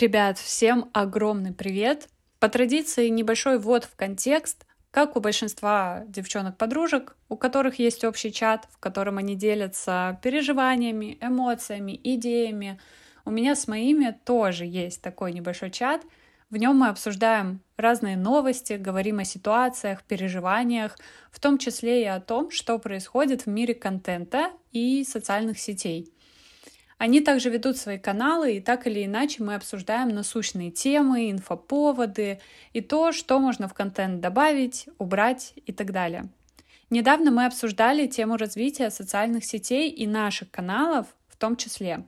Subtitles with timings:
[0.00, 2.08] Ребят, всем огромный привет!
[2.38, 8.68] По традиции небольшой ввод в контекст, как у большинства девчонок-подружек, у которых есть общий чат,
[8.70, 12.78] в котором они делятся переживаниями, эмоциями, идеями.
[13.24, 16.02] У меня с моими тоже есть такой небольшой чат.
[16.48, 20.96] В нем мы обсуждаем разные новости, говорим о ситуациях, переживаниях,
[21.32, 26.12] в том числе и о том, что происходит в мире контента и социальных сетей.
[26.98, 32.40] Они также ведут свои каналы, и так или иначе мы обсуждаем насущные темы, инфоповоды
[32.72, 36.28] и то, что можно в контент добавить, убрать и так далее.
[36.90, 42.04] Недавно мы обсуждали тему развития социальных сетей и наших каналов в том числе.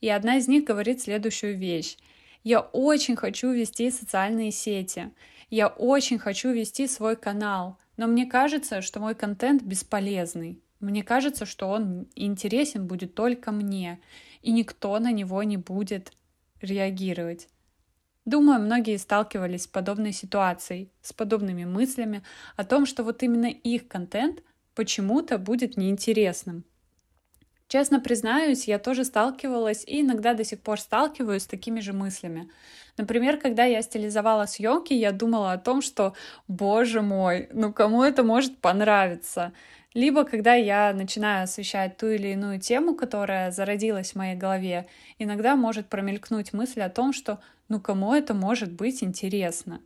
[0.00, 1.96] И одна из них говорит следующую вещь.
[2.42, 5.10] Я очень хочу вести социальные сети.
[5.50, 7.78] Я очень хочу вести свой канал.
[7.96, 10.58] Но мне кажется, что мой контент бесполезный.
[10.80, 14.00] Мне кажется, что он интересен будет только мне
[14.42, 16.12] и никто на него не будет
[16.60, 17.48] реагировать.
[18.24, 22.22] Думаю, многие сталкивались с подобной ситуацией, с подобными мыслями
[22.56, 24.42] о том, что вот именно их контент
[24.74, 26.64] почему-то будет неинтересным.
[27.66, 32.50] Честно признаюсь, я тоже сталкивалась и иногда до сих пор сталкиваюсь с такими же мыслями.
[32.98, 36.14] Например, когда я стилизовала съемки, я думала о том, что,
[36.48, 39.54] боже мой, ну кому это может понравиться?
[39.94, 44.86] Либо когда я начинаю освещать ту или иную тему, которая зародилась в моей голове,
[45.18, 49.80] иногда может промелькнуть мысль о том, что ну кому это может быть интересно.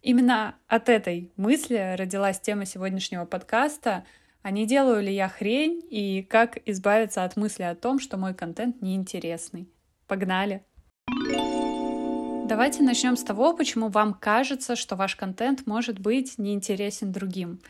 [0.00, 4.04] Именно от этой мысли родилась тема сегодняшнего подкаста
[4.42, 8.34] а не делаю ли я хрень и как избавиться от мысли о том, что мой
[8.34, 9.68] контент неинтересный.
[10.08, 10.64] Погнали!
[12.48, 17.60] Давайте начнем с того, почему вам кажется, что ваш контент может быть неинтересен другим.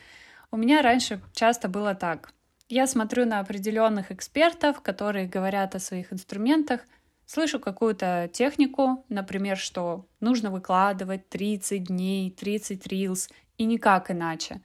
[0.55, 2.35] У меня раньше часто было так.
[2.69, 6.83] Я смотрю на определенных экспертов, которые говорят о своих инструментах,
[7.25, 14.61] слышу какую-то технику, например, что нужно выкладывать 30 дней, 30 рилс и никак иначе.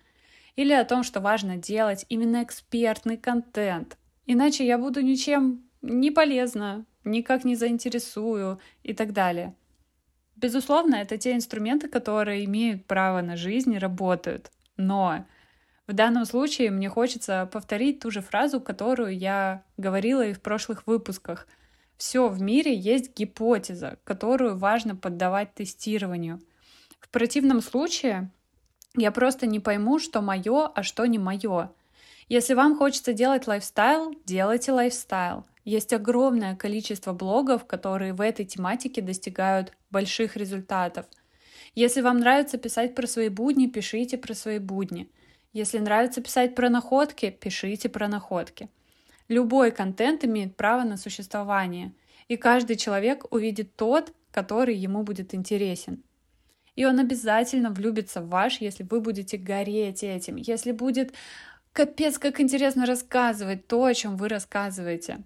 [0.58, 3.98] Или о том, что важно делать именно экспертный контент.
[4.26, 9.56] Иначе я буду ничем не полезна, никак не заинтересую и так далее.
[10.36, 14.52] Безусловно, это те инструменты, которые имеют право на жизнь и работают.
[14.76, 15.26] Но
[15.88, 20.86] в данном случае мне хочется повторить ту же фразу, которую я говорила и в прошлых
[20.86, 21.48] выпусках.
[21.96, 26.42] Все в мире есть гипотеза, которую важно поддавать тестированию.
[27.00, 28.30] В противном случае
[28.98, 31.72] я просто не пойму, что мое, а что не мое.
[32.28, 35.46] Если вам хочется делать лайфстайл, делайте лайфстайл.
[35.64, 41.06] Есть огромное количество блогов, которые в этой тематике достигают больших результатов.
[41.76, 45.10] Если вам нравится писать про свои будни, пишите про свои будни.
[45.58, 48.70] Если нравится писать про находки, пишите про находки.
[49.28, 51.94] Любой контент имеет право на существование,
[52.28, 56.04] и каждый человек увидит тот, который ему будет интересен.
[56.76, 61.14] И он обязательно влюбится в ваш, если вы будете гореть этим, если будет
[61.74, 65.24] капец как интересно рассказывать то, о чем вы рассказываете.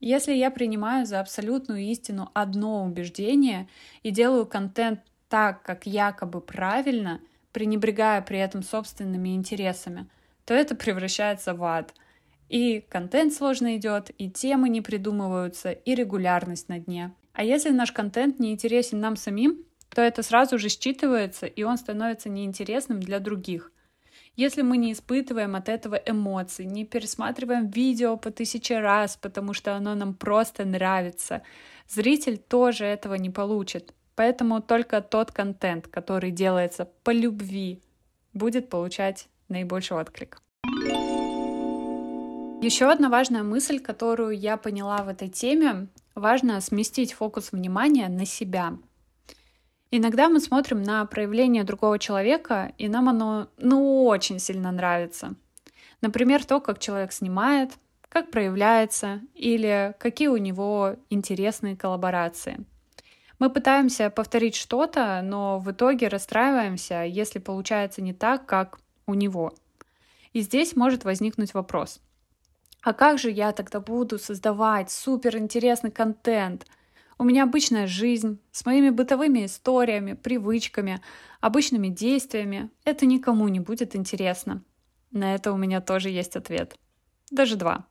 [0.00, 3.68] Если я принимаю за абсолютную истину одно убеждение
[4.02, 7.20] и делаю контент так, как якобы правильно—
[7.54, 10.06] пренебрегая при этом собственными интересами,
[10.44, 11.94] то это превращается в ад.
[12.50, 17.14] И контент сложно идет, и темы не придумываются, и регулярность на дне.
[17.32, 21.78] А если наш контент не интересен нам самим, то это сразу же считывается, и он
[21.78, 23.70] становится неинтересным для других.
[24.36, 29.76] Если мы не испытываем от этого эмоций, не пересматриваем видео по тысяче раз, потому что
[29.76, 31.42] оно нам просто нравится,
[31.88, 33.94] зритель тоже этого не получит.
[34.16, 37.82] Поэтому только тот контент, который делается по любви,
[38.32, 40.40] будет получать наибольший отклик.
[42.62, 48.24] Еще одна важная мысль, которую я поняла в этой теме, важно сместить фокус внимания на
[48.24, 48.78] себя.
[49.90, 55.34] Иногда мы смотрим на проявление другого человека, и нам оно ну очень сильно нравится.
[56.00, 57.72] Например, то, как человек снимает,
[58.08, 62.64] как проявляется или какие у него интересные коллаборации–
[63.44, 69.52] мы пытаемся повторить что-то, но в итоге расстраиваемся, если получается не так, как у него.
[70.32, 72.00] И здесь может возникнуть вопрос.
[72.80, 76.66] А как же я тогда буду создавать супер интересный контент?
[77.18, 81.02] У меня обычная жизнь с моими бытовыми историями, привычками,
[81.42, 82.70] обычными действиями.
[82.86, 84.62] Это никому не будет интересно.
[85.10, 86.78] На это у меня тоже есть ответ.
[87.30, 87.84] Даже два.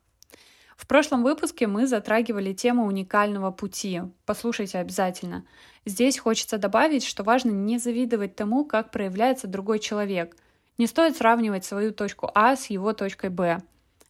[0.77, 4.01] В прошлом выпуске мы затрагивали тему уникального пути.
[4.25, 5.45] Послушайте обязательно.
[5.85, 10.35] Здесь хочется добавить, что важно не завидовать тому, как проявляется другой человек.
[10.77, 13.61] Не стоит сравнивать свою точку А с его точкой Б.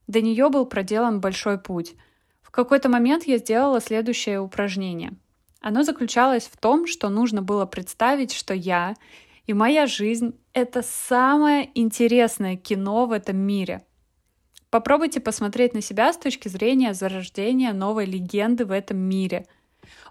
[0.07, 1.95] До нее был проделан большой путь.
[2.41, 5.13] В какой-то момент я сделала следующее упражнение.
[5.59, 8.95] Оно заключалось в том, что нужно было представить, что я
[9.45, 13.85] и моя жизнь— это самое интересное кино в этом мире.
[14.73, 19.45] Попробуйте посмотреть на себя с точки зрения зарождения новой легенды в этом мире.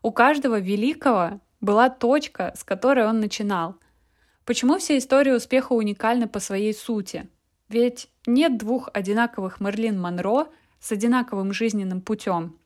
[0.03, 3.75] У каждого великого была точка, с которой он начинал.
[4.45, 7.29] Почему все истории успеха уникальны по своей сути?
[7.69, 10.47] Ведь нет двух одинаковых Мерлин Монро
[10.79, 12.57] с одинаковым жизненным путем.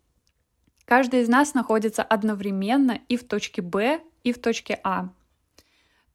[0.84, 5.08] Каждый из нас находится одновременно и в точке Б, и в точке А.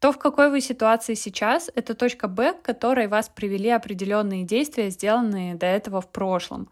[0.01, 4.89] То, в какой вы ситуации сейчас, это точка Б, к которой вас привели определенные действия,
[4.89, 6.69] сделанные до этого в прошлом.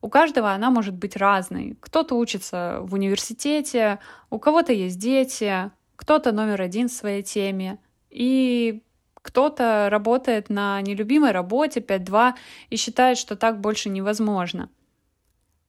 [0.00, 1.76] У каждого она может быть разной.
[1.80, 3.98] Кто-то учится в университете,
[4.30, 7.80] у кого-то есть дети, кто-то номер один в своей теме.
[8.10, 8.84] И
[9.22, 12.34] кто-то работает на нелюбимой работе 5-2
[12.70, 14.70] и считает, что так больше невозможно.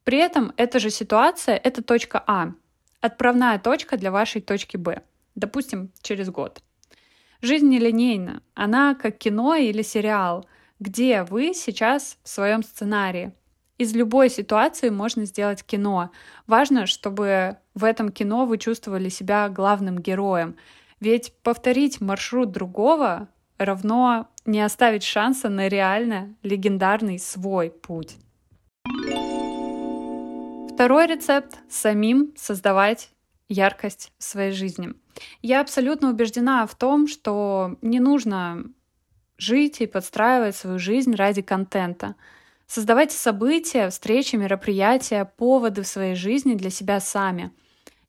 [0.03, 2.51] При этом эта же ситуация— это точка А,
[3.01, 5.01] отправная точка для вашей точки Б,
[5.33, 6.62] допустим, через год.
[7.41, 10.45] Жизнь нелинейна, она как кино или сериал,
[10.80, 13.31] где вы сейчас в своем сценарии.
[13.77, 16.12] Из любой ситуации можно сделать кино.
[16.47, 20.57] Важно, чтобы в этом кино вы чувствовали себя главным героем.
[21.00, 28.18] Ведь повторить маршрут другого равно не оставить шанса на реально легендарный свой путь.
[30.74, 33.12] Второй рецепт— самим создавать
[33.47, 34.94] яркость в своей жизни.
[35.42, 38.63] Я абсолютно убеждена в том, что не нужно
[39.38, 42.16] жить и подстраивать свою жизнь ради контента.
[42.68, 47.51] Создавайте события, встречи, мероприятия, поводы в своей жизни для себя сами.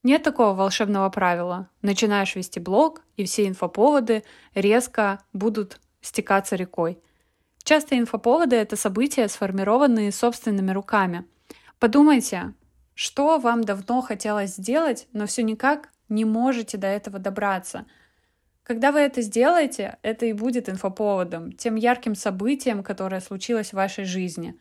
[0.02, 1.68] Нет такого волшебного правила.
[1.82, 4.24] Начинаешь вести блог, и все инфоповоды
[4.54, 6.98] резко будут стекаться рекой.
[7.62, 11.24] Часто инфоповоды— это события, сформированные собственными руками.
[11.78, 12.54] Подумайте,
[12.94, 17.86] что вам давно хотелось сделать, но все никак не можете до этого добраться?
[18.62, 24.04] Когда вы это сделаете, это и будет инфоповодом, тем ярким событием, которое случилось в вашей
[24.04, 24.54] жизни.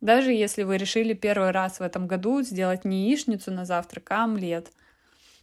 [0.00, 4.24] Даже если вы решили первый раз в этом году сделать не яичницу на завтрак, а
[4.24, 4.70] омлет.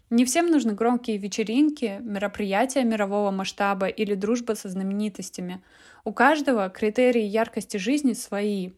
[0.09, 5.63] Не всем нужны громкие вечеринки, мероприятия мирового масштаба или дружба со знаменитостями.
[6.03, 8.71] У каждого критерии яркости жизни свои.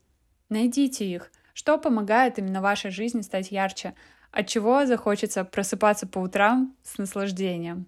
[0.49, 3.95] Найдите их– что помогает именно вашей жизни стать ярче?
[4.35, 7.85] От чего захочется просыпаться по утрам с наслаждением?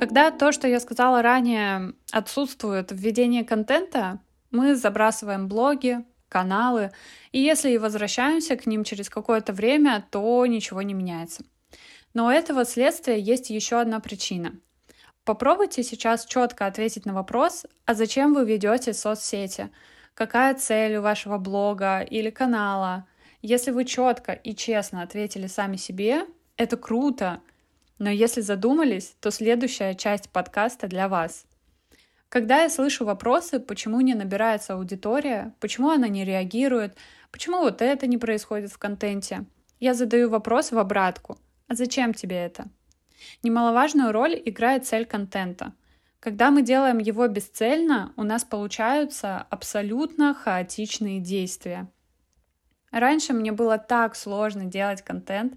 [0.00, 4.20] Когда то, что я сказала ранее, отсутствует в ведении контента,
[4.50, 5.98] мы забрасываем блоги,
[6.30, 6.90] каналы,
[7.32, 11.44] и если и возвращаемся к ним через какое-то время, то ничего не меняется.
[12.14, 14.54] Но у этого следствия есть еще одна причина.
[15.24, 19.70] Попробуйте сейчас четко ответить на вопрос, а зачем вы ведете соцсети?
[20.18, 23.06] какая цель у вашего блога или канала.
[23.42, 26.26] Если вы четко и честно ответили сами себе,
[26.56, 27.40] это круто.
[27.98, 31.44] Но если задумались, то следующая часть подкаста для вас.
[32.28, 36.96] Когда я слышу вопросы, почему не набирается аудитория, почему она не реагирует,
[37.30, 39.44] почему вот это не происходит в контенте,
[39.80, 41.38] я задаю вопрос в обратку.
[41.68, 42.66] А зачем тебе это?
[43.42, 45.72] Немаловажную роль играет цель контента—
[46.20, 51.88] когда мы делаем его бесцельно, у нас получаются абсолютно хаотичные действия.
[52.90, 55.54] Раньше мне было так сложно делать контент,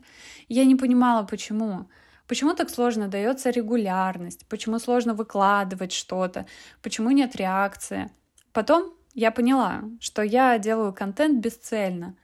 [0.47, 1.89] я не понимала, почему.
[2.27, 6.45] Почему так сложно дается регулярность, почему сложно выкладывать что-то,
[6.81, 8.09] почему нет реакции.
[8.53, 12.15] Потом я поняла, что я делаю контент бесцельно.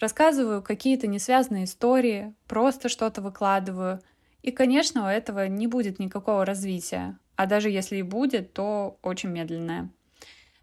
[0.00, 4.00] Рассказываю какие-то несвязанные истории, просто что-то выкладываю.
[4.42, 9.30] И, конечно, у этого не будет никакого развития а даже если и будет, то очень
[9.30, 9.90] медленная.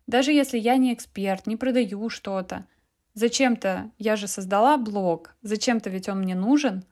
[0.08, 2.66] Даже если я не эксперт, не продаю что-то,
[3.14, 6.84] зачем-то я же создала блог, зачем-то ведь он мне нужен.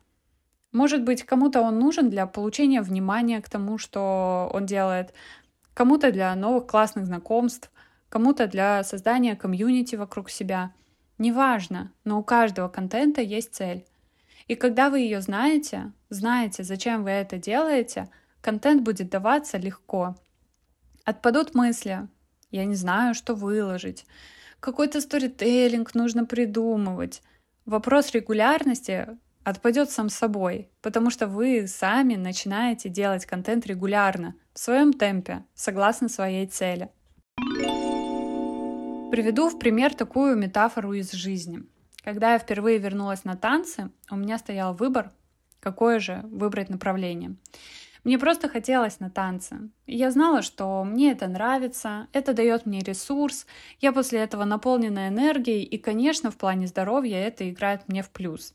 [0.72, 5.14] Может быть, кому-то он нужен для получения внимания к тому, что он делает,
[5.74, 7.72] кому-то для новых классных знакомств,
[8.10, 10.74] кому-то для создания комьюнити вокруг себя.
[11.18, 13.86] Неважно, но у каждого контента есть цель.
[14.48, 18.10] И когда вы ее знаете, знаете, зачем вы это делаете–
[18.48, 20.16] контент будет даваться легко.
[21.04, 22.08] Отпадут мысли.
[22.50, 24.06] Я не знаю, что выложить.
[24.60, 27.22] Какой-то сторителлинг нужно придумывать.
[27.66, 29.08] Вопрос регулярности
[29.44, 36.10] отпадет сам собой, потому что вы сами начинаете делать контент регулярно, в своем темпе, согласно
[36.10, 36.90] своей цели.
[39.12, 41.64] Приведу в пример такую метафору из жизни.
[42.04, 45.12] Когда я впервые вернулась на танцы, у меня стоял выбор,
[45.60, 47.36] какое же выбрать направление.
[48.08, 49.70] Мне просто хотелось на танцы.
[49.86, 53.46] Я знала, что мне это нравится, это дает мне ресурс,
[53.82, 58.54] я после этого наполнена энергией, и, конечно, в плане здоровья это играет мне в плюс.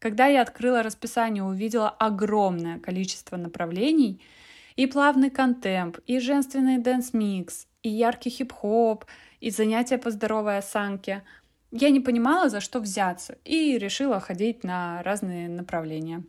[0.00, 4.20] Когда я открыла расписание, увидела огромное количество направлений,
[4.74, 9.04] и плавный контемп, и женственный dance mix, и яркий хип-хоп,
[9.38, 11.22] и занятия по здоровой осанке.
[11.70, 16.24] Я не понимала, за что взяться, и решила ходить на разные направления.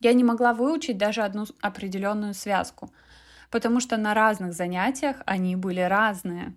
[0.00, 2.90] Я не могла выучить даже одну определенную связку,
[3.50, 6.54] потому что на разных занятиях они были разные.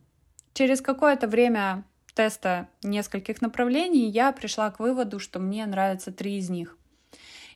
[0.54, 6.50] Через какое-то время теста нескольких направлений я пришла к выводу, что мне нравятся три из
[6.50, 6.78] них.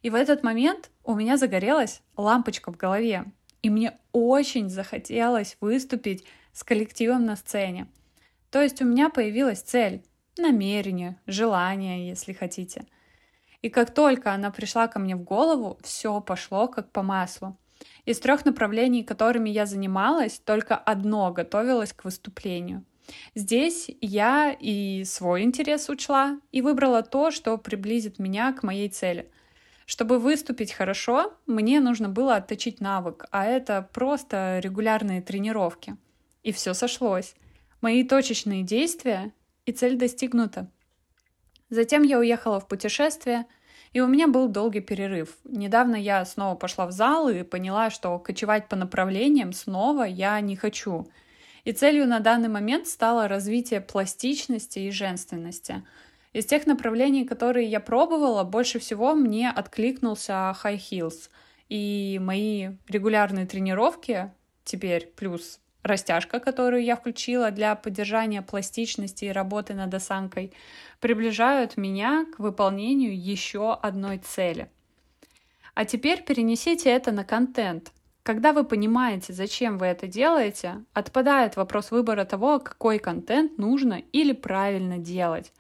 [0.03, 3.25] И в этот момент у меня загорелась лампочка в голове,
[3.61, 7.88] и мне очень захотелось выступить с коллективом на сцене.
[8.50, 10.03] То есть у меня появилась цель,
[10.38, 12.85] намерение, желание, если хотите.
[13.62, 17.58] И как только она пришла ко мне в голову, все пошло как по маслу.
[18.06, 22.84] Из трех направлений, которыми я занималась, только одно готовилось к выступлению.
[23.36, 29.30] Здесь я и свой интерес учла, и выбрала то, что приблизит меня к моей цели.
[29.86, 35.98] Чтобы выступить хорошо, мне нужно было отточить навык, а это просто регулярные тренировки.
[36.44, 37.36] И все сошлось.
[37.82, 39.34] Мои точечные действия,
[39.65, 40.70] и цель достигнута.
[41.72, 43.48] Затем я уехала в путешествие,
[43.92, 45.38] и у меня был долгий перерыв.
[45.44, 50.56] Недавно я снова пошла в зал и поняла, что кочевать по направлениям снова я не
[50.56, 51.08] хочу—
[51.63, 55.84] и целью на данный момент стало развитие пластичности и женственности.
[56.34, 61.30] Из тех направлений, которые я пробовала, больше всего мне откликнулся high heels.
[61.70, 64.32] И мои регулярные тренировки
[64.63, 70.53] теперь плюс растяжка, которую я включила для поддержания пластичности и работы над осанкой,
[71.00, 74.69] приближают меня к выполнению еще одной цели.
[75.73, 77.91] А теперь перенесите это на контент.
[78.23, 84.31] Когда вы понимаете, зачем вы это делаете, отпадает вопрос выбора того, какой контент нужно или
[84.31, 85.51] правильно делать.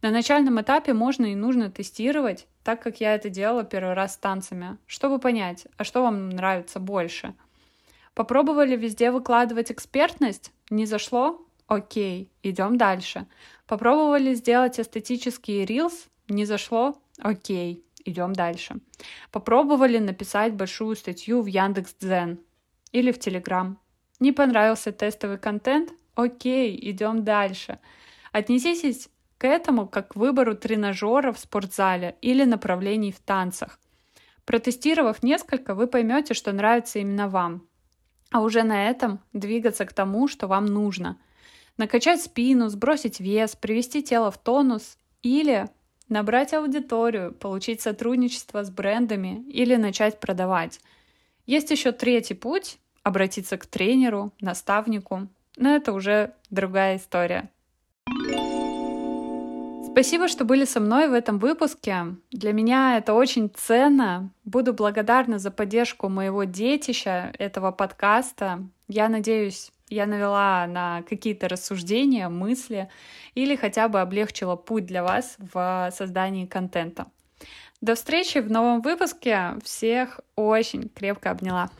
[0.00, 4.16] На начальном этапе можно и нужно тестировать, так как я это делала первый раз с
[4.16, 7.34] танцами, чтобы понять, а что вам нравится больше.
[8.18, 10.50] Попробовали везде выкладывать экспертность?
[10.70, 11.46] Не зашло?
[11.68, 13.28] Окей, идем дальше.
[13.68, 16.08] Попробовали сделать эстетические рилс?
[16.28, 17.00] Не зашло?
[17.20, 18.80] Окей, идем дальше.
[19.30, 22.40] Попробовали написать большую статью в Яндекс.Дзен
[22.90, 23.78] или в Телеграм.
[24.18, 25.92] Не понравился тестовый контент?
[26.16, 27.78] Окей, идем дальше.
[28.32, 33.78] Отнеситесь к этому как к выбору тренажера в спортзале или направлений в танцах.
[34.44, 37.68] Протестировав несколько, вы поймете, что нравится именно вам.
[38.30, 41.18] А уже на этом двигаться к тому, что вам нужно.
[41.76, 45.68] Накачать спину, сбросить вес, привести тело в тонус или
[46.08, 50.80] набрать аудиторию, получить сотрудничество с брендами или начать продавать.
[51.46, 57.50] Есть еще третий путь— обратиться к тренеру, наставнику, но это уже другая история.
[59.98, 62.14] Спасибо, что были со мной в этом выпуске.
[62.30, 64.30] Для меня это очень ценно.
[64.44, 68.64] Буду благодарна за поддержку моего детища, этого подкаста.
[68.86, 72.88] Я надеюсь, я навела на какие-то рассуждения, мысли
[73.34, 77.08] или хотя бы облегчила путь для вас в создании контента.
[77.80, 79.56] До встречи в новом выпуске.
[79.64, 81.70] Всех очень крепко обняла.